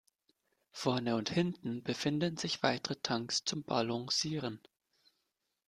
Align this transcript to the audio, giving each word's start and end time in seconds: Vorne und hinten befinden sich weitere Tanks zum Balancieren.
Vorne 0.71 1.15
und 1.15 1.29
hinten 1.29 1.83
befinden 1.83 2.35
sich 2.35 2.63
weitere 2.63 2.95
Tanks 3.03 3.43
zum 3.45 3.63
Balancieren. 3.63 4.59